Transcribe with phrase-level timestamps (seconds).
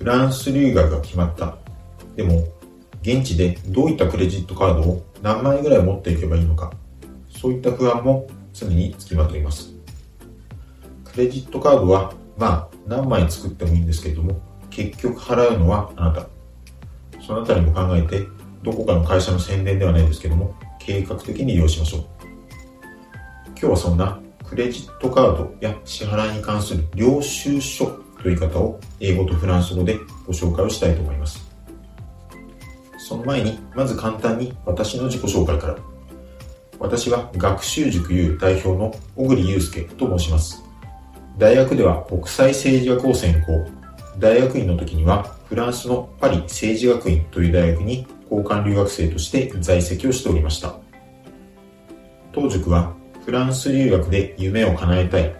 [0.00, 1.58] フランス留学が決まった。
[2.16, 2.48] でも、
[3.02, 6.72] 現地でどういったクレジットカードを何枚ぐらい持っていけばいいのか、
[7.28, 9.74] そういった不安も常につきまといます。
[11.04, 14.40] クレジットカードは、まあ、何枚作ってもいいんですけれども、
[14.70, 16.26] 結局払うのはあなた。
[17.20, 18.26] そのあたりも考えて、
[18.62, 22.04] どこかの会社の宣伝ではないですけども、計画的に利用しましょう。
[23.48, 31.48] 今日はそんなクレジットカードや支払いに関する領収書という言い方を英語とフランス語でご紹介をしたいと思います。
[32.98, 35.76] その前に、まず簡単に私の自己紹介から。
[36.78, 40.62] 私は学習塾 U 代表の小栗祐介と申します。
[41.36, 43.66] 大学では国際政治学を専攻。
[44.18, 50.74] 大学院の時にはフランスのパリ政治学院という大学に交換留学生として在籍をしておりました。
[52.32, 55.34] 当塾はフランス留学で夢を叶えたい、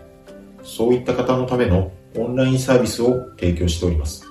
[0.63, 4.25] そういった方のためのオンラインサービスを提供しております。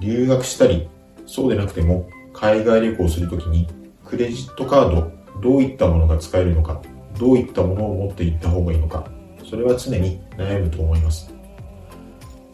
[0.00, 0.88] 留学したり、
[1.26, 3.66] そうでなくても海外旅行するときに
[4.04, 6.80] クレジットカードどういったものが使えるのか、
[7.18, 9.08] どういったものを持っていった方がいいのか、
[9.48, 11.32] それは常に悩むと思います。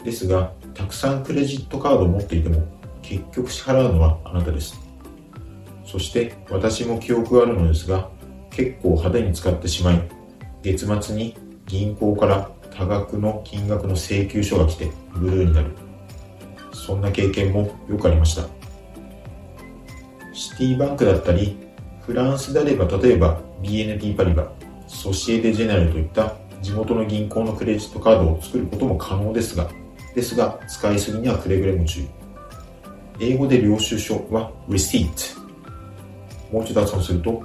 [0.05, 2.63] ですが、たくさんクレジットカードを持っていても
[3.03, 4.81] 結局支払うのはあなたです。
[5.85, 8.11] そして私も記憶があるのですが、
[8.51, 10.03] 結構派手に使ってしまい、
[10.63, 15.71] 月末に銀行から多額の金額の請求書が来てブルーになる。
[16.73, 18.43] そんな経験もよくありました。
[20.33, 21.57] シティバンクだったり、
[22.03, 24.53] フランスであれば例えば BNP パリバ、
[24.87, 29.69] ソシエテジェネラルといった地元の銀行のクレジットカードを作ることも可能ですが、
[30.15, 32.09] ですが使いすぎにはくれぐれも注意。
[33.21, 35.39] 英語で領収書は receipt。
[36.53, 37.43] もう一度発音すると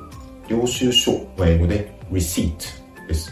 [0.47, 2.55] 領収書は英語で receipt
[3.08, 3.31] です。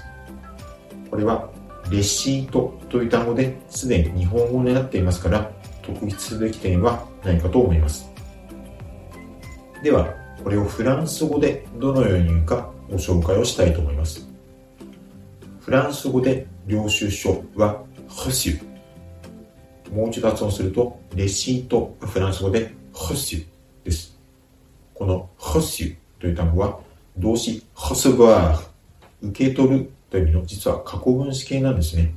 [1.09, 1.49] これは
[1.89, 8.11] レシートという単語ですでに日本語になっていますから特筆すべき点はないかと思います。
[9.81, 14.27] では、これをフランス語でどのように言うかご紹介をしたいと思います。
[15.61, 18.61] フランス語で領収書は reçu。
[19.93, 23.45] もう一度発音すると、レシート、フランス語で reçu
[23.83, 24.17] です。
[24.93, 26.79] この reçu という単語は
[27.17, 28.59] 動詞 recevoir
[29.21, 32.13] 受け取るという意味の実は過去分詞形なんですね。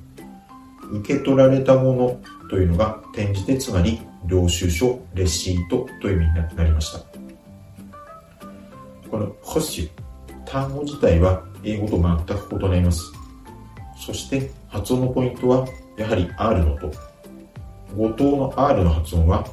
[0.91, 7.01] 受け取られたものというのが転じてつまり領収書、レシートという意味になりました。
[9.11, 9.89] この reçu
[10.45, 13.12] 単語自体は英語と全く異なります。
[13.97, 16.91] そして発音のポイントはやはり R の音。
[17.97, 19.47] 語頭の R の発音は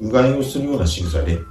[0.00, 1.42] うがいをするような仕草で、は、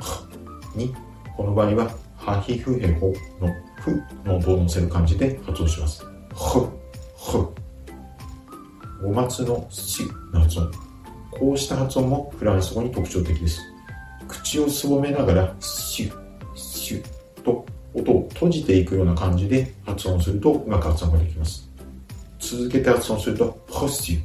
[0.00, 0.28] は
[0.74, 0.94] に、
[1.36, 6.04] この場合はハヒフヘホのフの音を乗せる感じで発音します。
[6.34, 6.60] ふ、
[7.30, 7.54] ふ。
[9.02, 10.70] 五松のシの発音。
[11.30, 13.60] こうした発音もフランス語に特徴的です。
[14.26, 16.12] 口をすぼめながら、シュ、
[16.54, 21.68] シュと音を閉じていくような感じで発音するとうまく発音ができます。
[22.38, 24.20] 続けて発音すると、ホッシュ、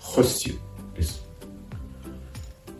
[0.00, 1.27] ホッシュです。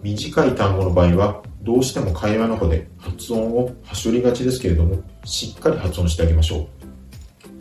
[0.02, 6.66] 短い単語の場合は、どうしても会話の方で発音をはしょりがちですけれども、しっかり発音してあげましょう。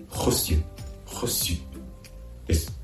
[0.09, 0.63] ホシュ、
[1.05, 2.79] ホシュです。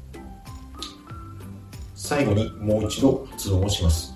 [1.95, 4.13] 最後にもう一度発音をします。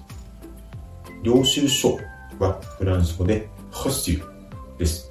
[1.23, 1.97] 領収書
[2.39, 5.06] はフランス語でホシュです。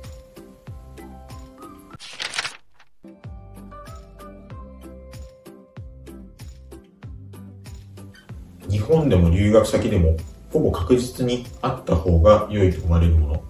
[8.68, 10.16] 日本でも留学先でも
[10.52, 13.42] ほぼ確実にあった方が良いと思われるもの、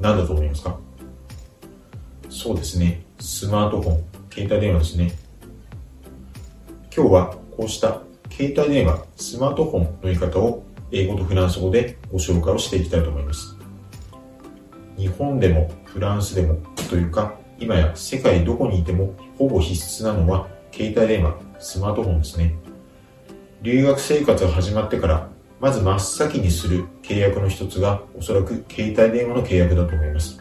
[0.00, 0.78] 何だと思いますか？
[2.30, 3.04] そうですね。
[3.20, 5.12] スマートフォン、携帯電話ですね。
[6.94, 8.00] 今日はこうした
[8.30, 13.56] 携帯電話、スマートフォンの言い方を英語とフランス語でご紹介をしていきたいと思います。
[14.96, 16.56] 日本でもフランスでも
[16.88, 22.54] というか、今や世界どこにいてもほぼ必須なのは携帯電話、スマートフォンですね。
[23.62, 25.28] 留学生活が始まってから
[25.60, 30.36] まず真っ先にする契約の一つがおそらく携帯電話の契約だと思います。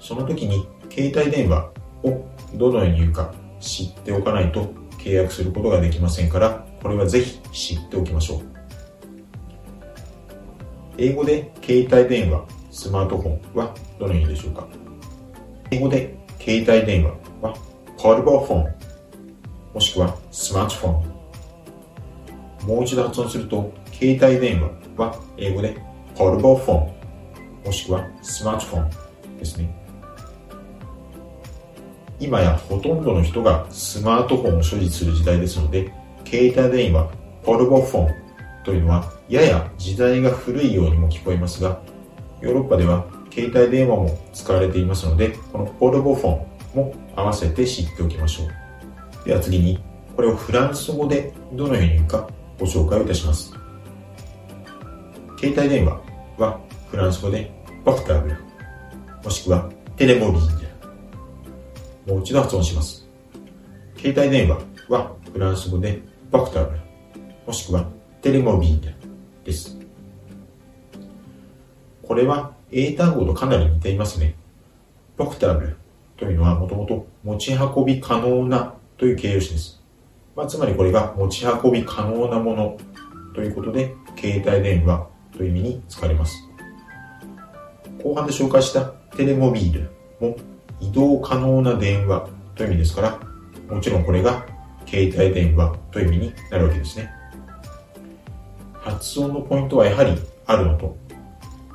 [0.00, 1.70] その時に携帯電話
[2.02, 8.40] をどのように言うか知っておかないと契約することができませんから、これはぜひ知っておきましょう。
[10.96, 14.66] 英語で携帯電話、スマートフォンはどのようにでしょうか？
[15.70, 17.10] 英語で携帯電話
[17.42, 17.54] は
[17.98, 18.72] portable phone
[19.74, 21.07] もしくはスマートフォン
[22.68, 25.74] もう一度発音すると、携帯電話は英語で
[26.14, 26.86] portable phone
[27.64, 29.74] もしくはスマートフォンですね。
[32.20, 35.90] 今やほとんどの人がスマートフォンを所持する時代ですので、
[36.26, 37.10] 携帯電話、
[37.42, 38.14] ポルボフォン
[38.64, 41.80] というのはやや時代が古いようにも聞こえますが、
[42.42, 49.26] ヨーロッパでは携帯電話も使われていますので、このポルボフォンも合わせて知っておきましょう。
[49.26, 49.82] では次に、
[50.14, 52.28] これをフランス語でどのように言うか
[52.58, 53.52] ご紹介をいたします。
[55.38, 56.00] 携帯電話
[56.36, 56.60] は
[56.90, 57.50] フランス語で
[57.84, 58.36] ポクターブル、
[59.22, 60.68] もしくはテレモビール。
[62.12, 63.06] もう一度発音します。
[63.96, 66.00] 携帯電話はフランス語で
[66.30, 66.80] ポクターブル、
[67.46, 67.86] もしくは
[68.22, 68.94] テレモビール
[69.44, 69.78] です。
[72.02, 74.34] これは英単語とかなり似ていますね。
[75.16, 75.76] ポクタブル
[76.16, 79.77] というのはもともと持ち運び可能なという形容詞です。
[80.38, 82.78] まあ、つまりこれが持ち運び可能なもの
[83.34, 86.48] ということで、携帯電話という意味に使われます。
[88.04, 88.82] 後半で紹介した
[89.16, 89.90] テレモビール
[90.20, 90.36] も
[90.78, 93.20] 移動可能な電話という意味ですから、
[93.68, 94.46] もちろんこれが
[94.86, 97.10] 携帯電話という意味になるわけですね。
[98.74, 100.96] 発音のポイントはやはりあるのと、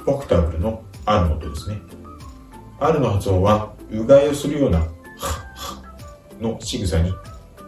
[0.05, 1.81] ポクタブルのあるのとですね。
[2.79, 4.87] あるの発音は、うがいをするような、
[6.39, 7.13] の仕草に、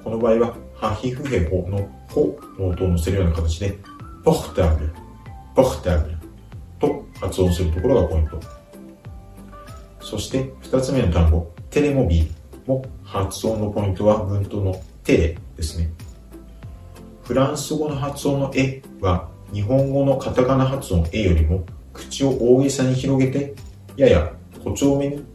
[0.06, 3.75] この場合は、ハヒフヘホのホの音を乗せるような形で、
[4.24, 4.94] ポクタブル、
[5.56, 6.18] ポクタブル
[6.80, 8.40] と発音するところがポイント。
[10.00, 12.30] そして二つ目の単語、テレモビー
[12.68, 15.90] も発音のポイントは文頭のテレですね。
[17.24, 23.56] フランス語の発音のえは日本語のカタカナ発音えよりも口を大げさに広げて
[23.98, 25.25] やや誇張めに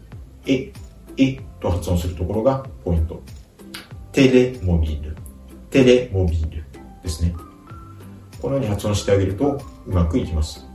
[0.46, 0.72] え、
[1.16, 3.20] えと発音するところがポイント。
[4.12, 5.16] テレモビール、
[5.70, 6.64] テレモビール
[7.02, 7.32] ですね。
[8.42, 10.66] このように発音してあげるとうまくいきます。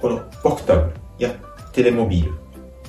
[0.00, 1.30] このボクタブや
[1.72, 2.38] テレモビール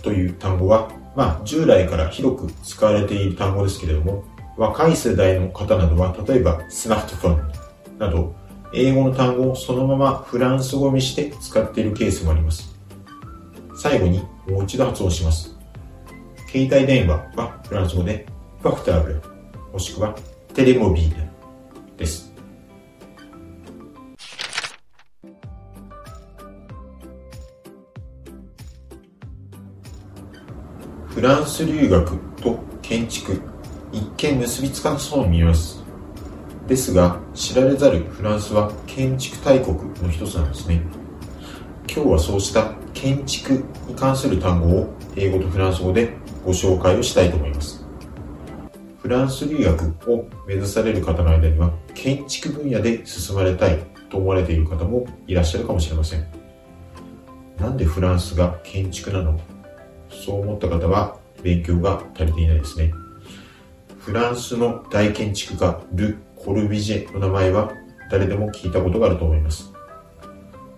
[0.02, 4.24] という単語は、まあ、従来から広く使われている単語ですけれども、
[4.56, 7.52] 若い世代の方などは、例えばスマートフォン
[8.00, 8.34] など、
[8.74, 12.74] 英語の単語をそのままフランス語にして使っているケースもあります。
[13.78, 15.55] 最後にもう一度発音します。
[16.56, 18.26] 携帯電話はフランス語で
[18.62, 19.22] ファクターブル、
[19.74, 20.16] もしくは
[20.54, 21.28] テレモビール
[21.98, 22.34] です。
[31.08, 33.42] フランス留学と建築、
[33.92, 35.84] 一見結びつかなそうに見えます。
[36.70, 40.82] ですが、知られざるフランスは建築大国の一つなんですね。
[41.94, 47.84] 今日はそうした建築に関する単語を英語とフランス語でご紹介をしたいと思います。
[49.02, 56.26] フランス留学を目指される方の間には建築分野で進まれたいと思われている方もいらっしゃるかもしれません。
[57.60, 59.40] なんでフランスが建築なの？
[60.10, 62.94] そう思った方は勉強が足りていないですね。
[64.00, 67.72] フランスの大建築家ル・コルビジェの名前は
[68.12, 69.74] 誰でも聞いたことがあると思います。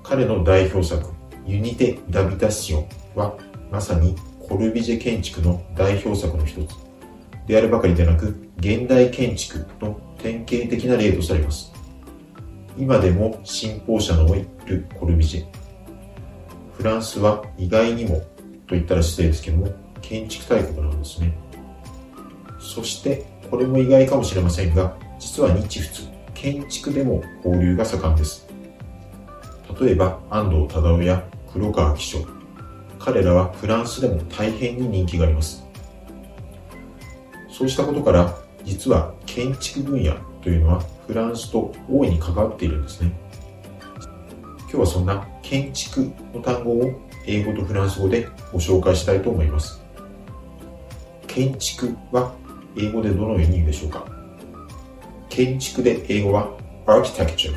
[0.04, 1.12] 彼の代表作
[1.46, 3.38] ユニテ・ダビタシオンは
[3.72, 4.16] まさに
[4.48, 6.76] コルビジェ建築の代表作の一つ
[7.48, 11.72] であるばかりでなく現代建築の典型的な例とされます。
[12.78, 15.46] 今でも信奉者の多いル・コルビジェ。
[16.74, 18.20] フランスは意外にも
[18.68, 21.36] と言ったら失礼ですけども、建築大国なんですね。
[22.60, 28.48] そして、これも意外かもしれませんが、実は日仏、建築でも交流が盛んです。
[29.80, 32.37] 例えば、安藤忠雄や黒川紀章。
[33.08, 35.64] 彼らはフランスでも大変に人気があります。
[37.50, 43.18] そうしたことから、実は建築分野というのはフランスと大いに関わっているんですね。
[44.60, 49.82] 今日はそんな建築の単語を英語とフランス語でご紹介したいと思います。
[51.28, 52.34] 建築は
[52.76, 54.06] 英語でどのように言うでしょうか？
[55.30, 56.52] 建築で英語は
[56.86, 57.56] architecture。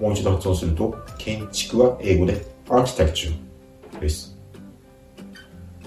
[0.00, 3.34] もう一度発音すると、建築は英語で architecture
[4.00, 4.36] です。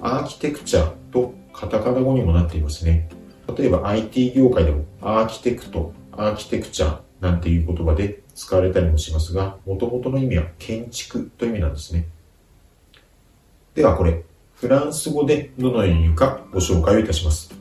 [0.02, 3.10] アーキテクチャとカタカナ語にもなっていますね。
[3.58, 12.08] 例えば IT 業界でもアーキテクト、アーキテクチャなんていう言葉で使われたりもしますが、元々の意味は建築という意味なんですね。
[13.76, 14.24] ではこれ、
[14.56, 17.54] フランス語でどのように言うかご紹介をいたします。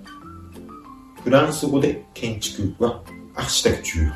[1.23, 3.03] フランス語で建築は
[3.35, 4.13] アーシテクチュー。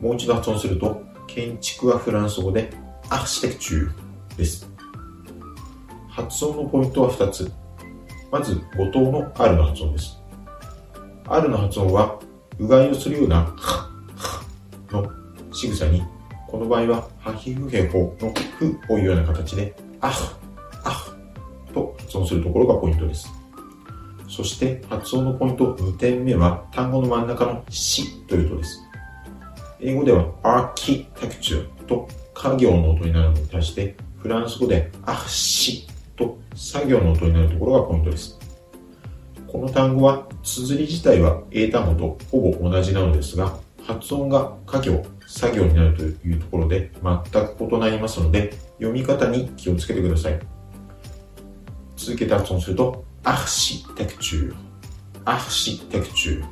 [0.00, 2.70] もう一度発音すると、建築はフランス語で
[3.10, 4.73] アーシテクチューです。
[6.14, 7.52] 発音のポイントは2つ。
[8.30, 10.16] まず、語頭の R の発音です。
[11.26, 12.20] R の発音は、
[12.56, 13.52] うがいをするような、
[14.92, 15.10] の
[15.52, 16.04] 仕草に、
[16.46, 20.38] この場合は、ハヒフヘホのフをいうような形で、あ
[20.84, 21.14] あ
[21.72, 23.28] と発音するところがポイントです。
[24.28, 28.80] そして発音のポイント2点目は単語の真ん中のしという音です。
[29.80, 38.38] 英語ではアーキテクチューと家業の音になるのに対して、フランス語でアッシと作業の音になるところがポイントです。
[39.46, 43.56] この単語は、綴り自体は英単語とほぼ同じなのですが、
[43.86, 50.40] 発音が家業、作業になるというところで全く異なりますので、読み方に気をつけてください。
[51.96, 54.54] 続けて発音すると、アーシテクチュー、
[55.24, 56.44] architecture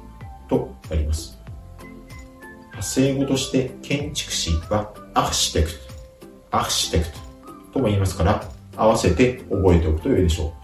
[0.48, 1.38] となります。
[2.70, 7.18] 派生語として建築士は architecte、architecte
[7.72, 10.54] とも言いますから、合わせて覚えておくと良いでしょ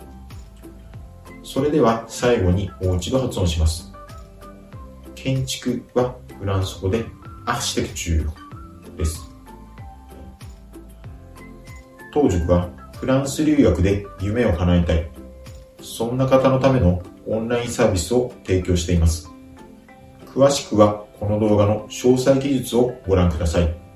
[1.43, 1.47] う。
[1.47, 3.93] それでは最後にもう一度発音します。
[5.15, 7.05] 建築はフランス語で
[7.47, 9.29] architecture です。
[12.13, 15.11] 当塾はフランス留学で夢を叶えたい。
[15.81, 19.31] そんな方のためのオンラインサービスを提供しています。
[20.35, 23.88] 詳しくはこの動画の詳細記述をご覧ください。